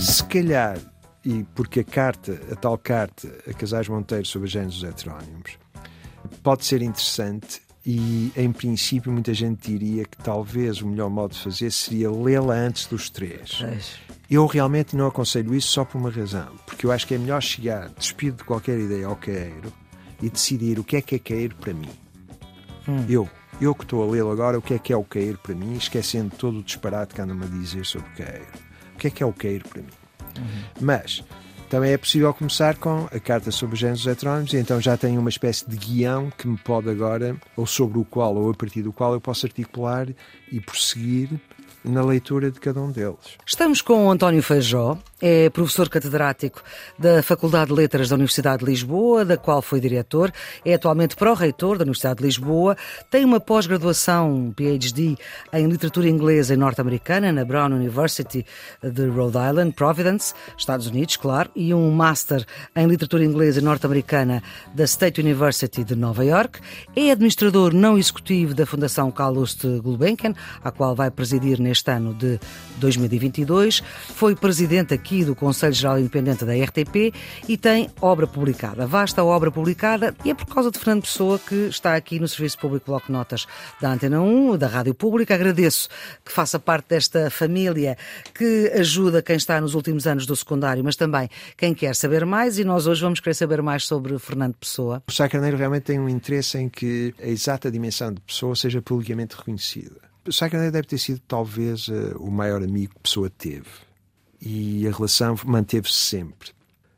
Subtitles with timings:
[0.00, 0.78] Se calhar,
[1.22, 5.58] e porque a carta, a tal carta a Casais Monteiro sobre a Gênesis Heterónimos,
[6.42, 11.40] pode ser interessante e, em princípio, muita gente diria que talvez o melhor modo de
[11.40, 13.62] fazer seria lê-la antes dos três.
[14.30, 17.42] Eu realmente não aconselho isso só por uma razão, porque eu acho que é melhor
[17.42, 19.70] chegar despido de qualquer ideia ao caeiro
[20.22, 21.90] e decidir o que é que é cair para mim.
[22.88, 23.04] Hum.
[23.08, 23.28] Eu,
[23.60, 25.74] eu que estou a lê-lo agora, o que é que é o cair para mim,
[25.74, 28.48] esquecendo todo o disparate que anda-me a dizer sobre o cair.
[28.94, 29.88] O que é que é o cair para mim?
[30.38, 30.62] Uhum.
[30.80, 31.24] Mas
[31.68, 35.20] também é possível começar com a carta sobre os géneros eletrónicos e então já tenho
[35.20, 38.82] uma espécie de guião que me pode agora, ou sobre o qual, ou a partir
[38.82, 40.08] do qual eu posso articular
[40.52, 41.30] e prosseguir
[41.84, 43.16] na leitura de cada um deles.
[43.46, 46.62] Estamos com o António Feijó, é professor catedrático
[46.98, 50.32] da Faculdade de Letras da Universidade de Lisboa, da qual foi diretor,
[50.64, 52.76] é atualmente pró-reitor da Universidade de Lisboa,
[53.10, 55.16] tem uma pós-graduação, PhD,
[55.52, 58.46] em literatura inglesa e norte-americana na Brown University
[58.82, 64.42] de Rhode Island, Providence, Estados Unidos, claro, e um master em literatura inglesa e norte-americana
[64.74, 66.60] da State University de Nova York,
[66.96, 72.14] é administrador não executivo da Fundação Calouste Gulbenkian, a qual vai presidir neste neste ano
[72.14, 72.38] de
[72.76, 73.82] 2022.
[74.14, 77.12] Foi presidente aqui do Conselho Geral Independente da RTP
[77.48, 81.66] e tem obra publicada, vasta obra publicada, e é por causa de Fernando Pessoa que
[81.66, 83.46] está aqui no Serviço Público Bloco Notas
[83.80, 85.34] da Antena 1, da Rádio Pública.
[85.34, 85.88] Agradeço
[86.24, 87.98] que faça parte desta família
[88.32, 92.56] que ajuda quem está nos últimos anos do secundário, mas também quem quer saber mais,
[92.58, 95.02] e nós hoje vamos querer saber mais sobre Fernando Pessoa.
[95.08, 98.80] O Sá Carneiro realmente tem um interesse em que a exata dimensão de Pessoa seja
[98.80, 100.13] publicamente reconhecida.
[100.32, 103.68] Sagrané deve ter sido talvez uh, o maior amigo que Pessoa teve
[104.40, 106.50] e a relação manteve-se sempre.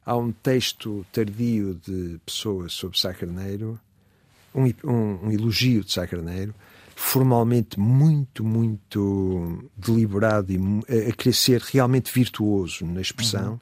[0.05, 3.79] Há um texto tardio de Pessoa sobre Sá Carneiro,
[4.55, 6.55] um, um, um elogio de Sá Carneiro,
[6.95, 13.61] formalmente muito, muito deliberado e a, a querer ser realmente virtuoso na expressão, uhum.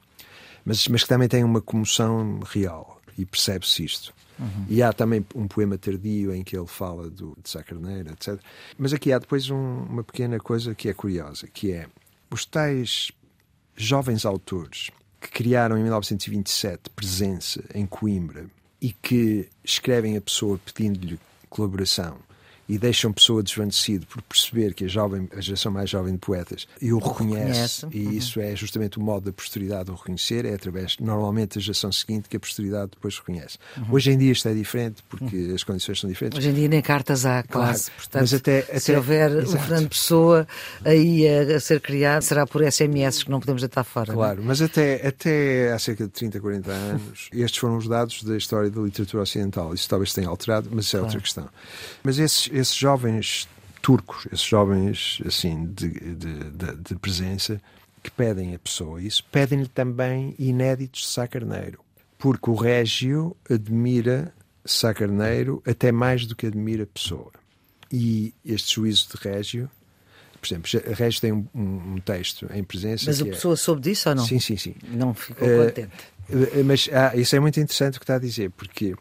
[0.65, 4.15] mas, mas que também tem uma comoção real e percebe-se isto.
[4.39, 4.67] Uhum.
[4.69, 8.39] E há também um poema tardio em que ele fala do, de Sá Carneiro, etc.
[8.77, 11.87] Mas aqui há depois um, uma pequena coisa que é curiosa, que é
[12.31, 13.13] os tais
[13.77, 18.47] jovens autores que criaram em 1927 presença em Coimbra
[18.81, 22.19] e que escrevem a pessoa pedindo-lhe colaboração
[22.69, 26.67] e deixam pessoa desvanecido por perceber que a, jovem, a geração mais jovem de poetas
[26.81, 28.13] e o, reconhece, reconhece, e uhum.
[28.13, 32.29] isso é justamente o modo da posteridade o reconhecer, é através, normalmente, da geração seguinte
[32.29, 33.59] que a posteridade depois reconhece.
[33.77, 33.87] Uhum.
[33.93, 35.55] Hoje em dia isto é diferente porque uhum.
[35.55, 36.39] as condições são diferentes.
[36.39, 39.49] Hoje em dia nem cartas há quase, claro, portanto, mas até, até, se houver exato.
[39.49, 40.49] o Fernando Pessoa
[40.85, 44.13] aí a, a, ser criado, será por SMS que não podemos deitar fora.
[44.13, 44.15] É?
[44.15, 48.37] Claro, mas até, até há cerca de 30, 40 anos, estes foram os dados da
[48.37, 49.75] história da literatura ocidental.
[49.75, 51.07] Isso talvez tenha alterado, mas isso é claro.
[51.07, 51.49] outra questão.
[52.03, 53.49] Mas esses esses jovens
[53.83, 57.61] turcos, esses jovens assim de, de, de, de presença,
[58.03, 61.81] que pedem a pessoa isso, pedem-lhe também inéditos de Sá Carneiro,
[62.19, 64.33] porque o Régio admira
[64.65, 67.33] Sá Carneiro até mais do que admira a pessoa.
[67.91, 69.71] E este juízo de Régio,
[70.41, 73.05] por exemplo, Régio tem um, um, texto em presença.
[73.07, 73.57] Mas a é pessoa é...
[73.57, 74.25] soube disso ou não?
[74.25, 74.75] Sim, sim, sim.
[74.89, 75.93] Não ficou uh, contente.
[76.65, 78.95] Mas ah, isso é muito interessante o que está a dizer, porque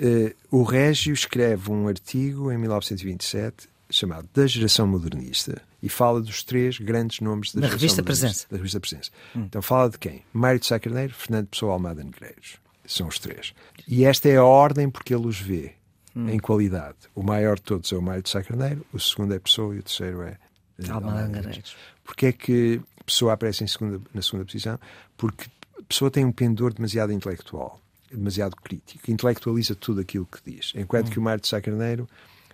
[0.00, 6.42] Uh, o Régio escreve um artigo em 1927 chamado Da Geração Modernista e fala dos
[6.42, 8.46] três grandes nomes da, geração revista Presença.
[8.50, 9.10] Da revista Presença.
[9.36, 9.42] Hum.
[9.42, 10.22] Então fala de quem?
[10.32, 12.56] Mário de Sá Carneiro, Fernando Pessoa Almada Negreiros.
[12.86, 13.52] São os três.
[13.86, 15.74] E esta é a ordem porque ele os vê
[16.16, 16.30] hum.
[16.30, 16.96] em qualidade.
[17.14, 19.80] O maior de todos é o Mário de Sá Carneiro, o segundo é Pessoa e
[19.80, 20.38] o terceiro é
[20.78, 21.76] uh, Almada Negreiros.
[22.04, 24.78] Porquê é que Pessoa aparece segunda, na segunda posição?
[25.16, 25.44] Porque
[25.86, 27.80] Pessoa tem um pendor demasiado intelectual
[28.10, 30.72] demasiado crítico, intelectualiza tudo aquilo que diz.
[30.74, 31.10] Enquanto hum.
[31.10, 32.08] que o Mário de Sá Carneiro,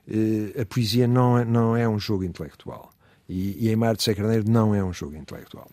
[0.09, 2.93] eh, a poesia não é, não é um jogo intelectual.
[3.28, 5.69] E, e em Mário de Sá Carneiro não é um jogo intelectual.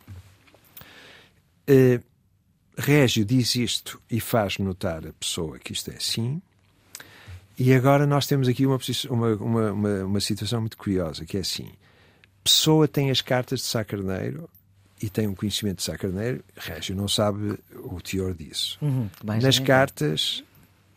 [1.67, 1.99] Eh,
[2.77, 6.41] Régio diz isto e faz notar a pessoa que isto é assim.
[7.57, 8.79] E agora nós temos aqui uma,
[9.09, 9.35] uma,
[9.71, 11.71] uma, uma, situação muito curiosa, que é assim.
[12.43, 14.49] Pessoa tem as cartas de Sá Carneiro
[15.03, 18.77] e tem um conhecimento de Sá Carneiro, Régio não sabe o teor disso.
[18.81, 20.41] Uhum, Nas cartas,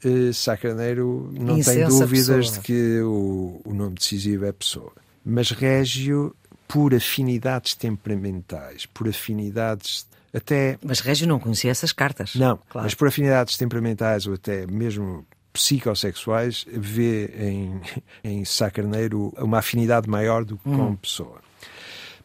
[0.04, 4.92] uh, Sá Carneiro não Incensa tem dúvidas de que o, o nome decisivo é pessoa.
[5.24, 6.36] Mas Régio,
[6.68, 10.78] por afinidades temperamentais, por afinidades até.
[10.84, 12.36] Mas Régio não conhecia essas cartas.
[12.36, 12.84] Não, claro.
[12.84, 17.80] mas por afinidades temperamentais ou até mesmo psicossexuais, vê em,
[18.22, 20.90] em Sá Carneiro uma afinidade maior do que uhum.
[20.90, 21.40] com Pessoa.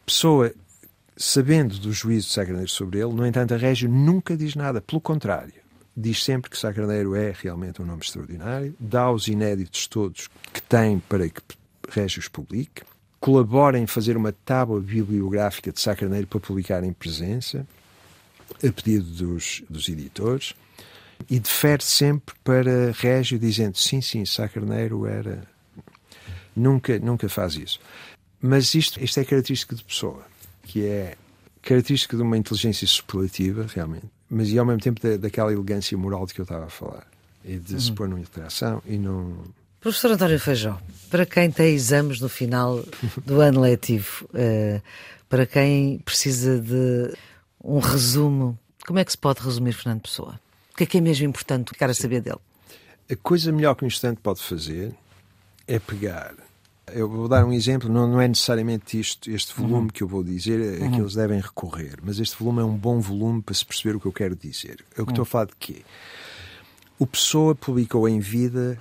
[0.06, 0.52] Pessoa
[1.16, 5.00] sabendo do juízo de Sá sobre ele, no entanto, a Régio nunca diz nada, pelo
[5.00, 5.54] contrário.
[5.96, 10.98] diz sempre que Sá é realmente um nome extraordinário, dá os inéditos todos que tem
[10.98, 11.40] para que
[11.88, 12.82] Régios publique,
[13.20, 17.66] colabora em fazer uma tábua bibliográfica de Sá para publicar em presença,
[18.56, 20.54] a pedido dos, dos editores,
[21.30, 24.50] e defere sempre para Régio, dizendo sim, sim, Sá
[25.08, 25.46] era.
[26.54, 27.80] Nunca, nunca faz isso.
[28.40, 30.24] Mas isto, isto é característica de pessoa,
[30.62, 31.16] que é
[31.62, 36.26] característica de uma inteligência superlativa, realmente, mas e ao mesmo tempo da, daquela elegância moral
[36.26, 37.06] de que eu estava a falar.
[37.44, 37.80] E de uhum.
[37.80, 39.36] se pôr numa interação e não.
[39.80, 40.80] Professor António Feijó,
[41.10, 42.84] para quem tem exames no final
[43.26, 44.80] do ano letivo, uh,
[45.28, 47.12] para quem precisa de
[47.62, 48.56] um resumo,
[48.86, 50.40] como é que se pode resumir Fernando Pessoa?
[50.72, 52.38] O que é que é mesmo importante ficar a saber dele?
[53.10, 54.94] A coisa melhor que um estudante pode fazer
[55.66, 56.34] é pegar
[56.94, 59.88] eu vou dar um exemplo, não, não é necessariamente isto, este volume uhum.
[59.88, 60.90] que eu vou dizer é uhum.
[60.92, 64.00] que eles devem recorrer, mas este volume é um bom volume para se perceber o
[64.00, 64.84] que eu quero dizer.
[64.96, 65.08] Eu que uhum.
[65.10, 65.82] estou a falar de quê?
[66.98, 68.78] O Pessoa publicou em vida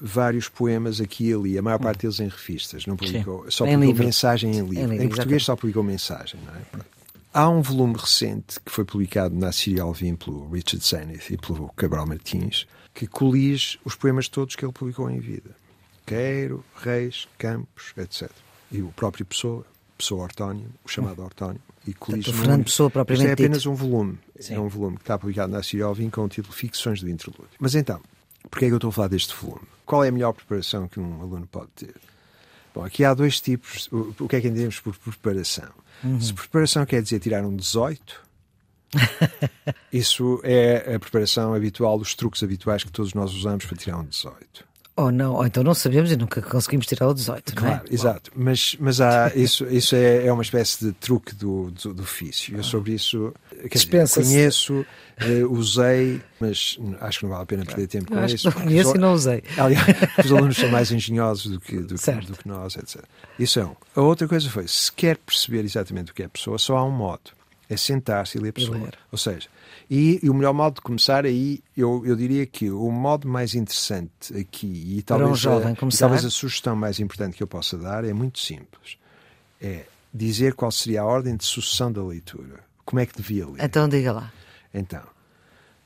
[0.00, 3.50] vários poemas aqui e ali, a maior parte deles em revistas, não publicou, Sim.
[3.50, 4.04] só publicou livro.
[4.04, 4.74] mensagem em livro.
[4.74, 5.44] Em, livro, em português exatamente.
[5.44, 6.84] só publicou mensagem, não é?
[7.32, 11.68] Há um volume recente que foi publicado na Síria Alvim pelo Richard Zenith e pelo
[11.76, 15.54] Cabral Martins, que colige os poemas todos que ele publicou em vida.
[16.06, 18.30] Queiro, Reis, Campos, etc.
[18.70, 19.64] E o próprio Pessoa,
[19.96, 21.60] Pessoa Ortónio, o chamado Ortónio.
[21.86, 24.18] E Portanto, Fernando Pessoa propriamente Isto é apenas um volume.
[24.38, 24.54] Sim.
[24.54, 27.56] É um volume que está publicado na Síria Alvim com o título Ficções do Interlúdio.
[27.58, 28.00] Mas então,
[28.50, 29.66] porquê é que eu estou a falar deste volume?
[29.86, 31.94] Qual é a melhor preparação que um aluno pode ter?
[32.74, 33.88] Bom, aqui há dois tipos.
[33.90, 35.70] O, que é que entendemos por preparação?
[36.04, 36.20] Uhum.
[36.20, 38.22] Se preparação quer dizer tirar um 18,
[39.92, 44.04] isso é a preparação habitual, os truques habituais que todos nós usamos para tirar um
[44.04, 44.69] 18.
[44.96, 47.94] Ou não, ou então não sabemos e nunca conseguimos tirar o 18, claro, é?
[47.94, 48.30] exato.
[48.34, 52.56] Mas, mas há, isso, isso é, é uma espécie de truque do, do, do ofício.
[52.56, 53.32] Eu sobre isso
[53.72, 58.46] dizer, conheço, uh, usei, mas acho que não vale a pena perder tempo com isso.
[58.46, 59.42] Não conheço e não usei.
[59.56, 59.86] Aliás,
[60.24, 63.02] os alunos são mais engenhosos do que, do, que, do que nós, etc.
[63.38, 63.74] Isso é um.
[63.96, 66.84] A outra coisa foi, se quer perceber exatamente o que é a pessoa, só há
[66.84, 67.39] um modo.
[67.70, 68.90] É sentar-se e ler a pessoa.
[69.12, 69.48] Ou seja,
[69.88, 73.54] e, e, o melhor modo de começar aí, eu, eu diria que o modo mais
[73.54, 77.46] interessante aqui, e talvez, um jovem a, e talvez a sugestão mais importante que eu
[77.46, 78.98] possa dar, é muito simples.
[79.62, 82.60] É dizer qual seria a ordem de sucessão da leitura.
[82.84, 83.62] Como é que devia ler?
[83.62, 84.32] Então diga lá.
[84.74, 85.02] Então,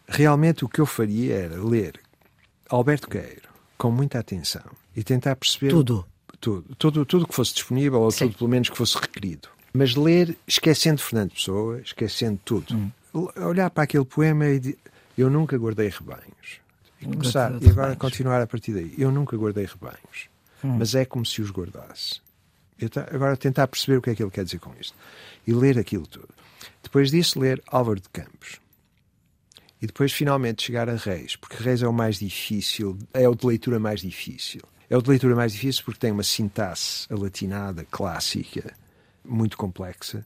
[0.08, 2.00] realmente o que eu faria era ler
[2.68, 4.64] Alberto Queiro com muita atenção
[4.96, 6.06] e tentar perceber tudo,
[6.40, 8.26] tudo, tudo, tudo que fosse disponível ou Sim.
[8.26, 9.48] tudo pelo menos que fosse requerido.
[9.74, 12.74] Mas ler esquecendo Fernando Pessoa, esquecendo tudo.
[12.74, 12.90] Hum
[13.36, 14.78] olhar para aquele poema e dizer,
[15.16, 16.60] eu nunca guardei rebanhos.
[17.00, 17.98] E começar, e agora rebanhos.
[17.98, 18.94] continuar a partir daí.
[18.98, 20.28] Eu nunca guardei rebanhos,
[20.62, 20.76] hum.
[20.78, 22.20] mas é como se os guardasse.
[22.78, 24.96] Eu agora tentar perceber o que é que ele quer dizer com isto.
[25.46, 26.28] E ler aquilo tudo.
[26.82, 28.60] Depois disso, ler Álvaro de Campos.
[29.80, 33.46] E depois, finalmente, chegar a Reis, porque Reis é o mais difícil, é o de
[33.46, 34.62] leitura mais difícil.
[34.88, 38.74] É o de leitura mais difícil porque tem uma sintaxe alatinada, clássica,
[39.24, 40.24] muito complexa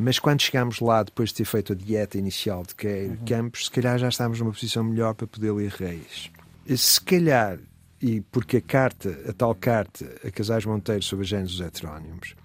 [0.00, 3.16] mas quando chegámos lá, depois de ter feito a dieta inicial de uhum.
[3.26, 6.30] Campos, se calhar já estávamos numa posição melhor para poder ler Reis.
[6.76, 7.58] Se calhar,
[8.00, 12.36] e porque a carta, a tal carta a Casais Monteiro sobre a Gênesis Heterónimos,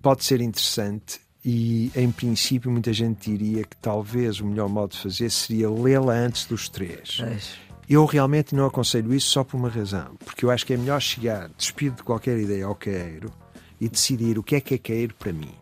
[0.00, 5.00] pode ser interessante e, em princípio, muita gente diria que talvez o melhor modo de
[5.00, 7.18] fazer seria lê-la antes dos três.
[7.86, 10.98] Eu realmente não aconselho isso só por uma razão, porque eu acho que é melhor
[11.02, 13.30] chegar, despido de qualquer ideia ao Queiro
[13.80, 15.54] e decidir o que é que é Queiro para mim.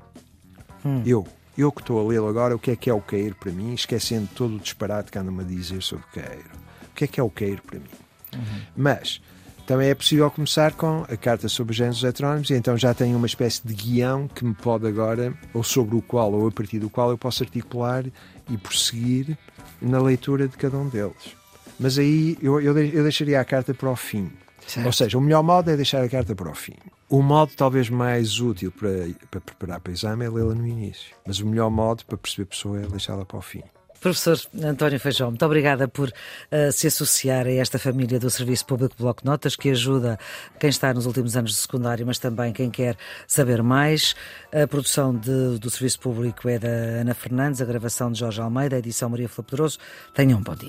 [0.84, 1.02] Hum.
[1.06, 3.52] Eu, eu que estou a lê-lo agora, o que é que é o cair para
[3.52, 6.44] mim, esquecendo todo o disparate que anda-me a dizer sobre cair.
[6.90, 7.86] O que é que é o cair para mim?
[8.34, 8.60] Uhum.
[8.76, 9.20] Mas
[9.66, 13.16] também é possível começar com a carta sobre os géneros heterónimos e então já tenho
[13.16, 16.78] uma espécie de guião que me pode agora, ou sobre o qual, ou a partir
[16.78, 18.04] do qual eu posso articular
[18.48, 19.36] e prosseguir
[19.80, 21.36] na leitura de cada um deles.
[21.78, 24.30] Mas aí eu, eu, eu deixaria a carta para o fim.
[24.66, 24.86] Certo.
[24.86, 26.74] Ou seja, o melhor modo é deixar a carta para o fim.
[27.10, 31.40] O modo talvez mais útil para, para preparar para exame é lê-la no início, mas
[31.40, 33.62] o melhor modo para perceber a pessoa é deixá-la para o fim.
[34.00, 38.94] Professor António Feijão, muito obrigada por uh, se associar a esta família do Serviço Público
[38.96, 40.18] Bloco Notas, que ajuda
[40.60, 42.96] quem está nos últimos anos de secundário, mas também quem quer
[43.26, 44.14] saber mais.
[44.52, 48.76] A produção de, do Serviço Público é da Ana Fernandes, a gravação de Jorge Almeida,
[48.76, 49.78] a edição Maria Flor Pedroso.
[50.14, 50.68] Tenham um bom dia.